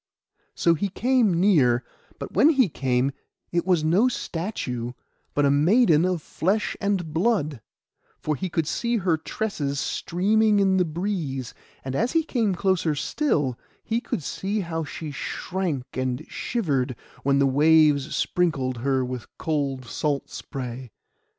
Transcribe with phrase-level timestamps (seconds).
[0.55, 1.83] So he came near;
[2.17, 3.11] but when he came,
[3.51, 4.93] it was no statue,
[5.35, 7.61] but a maiden of flesh and blood;
[8.19, 11.53] for he could see her tresses streaming in the breeze;
[11.85, 17.37] and as he came closer still, he could see how she shrank and shivered when
[17.37, 20.89] the waves sprinkled her with cold salt spray.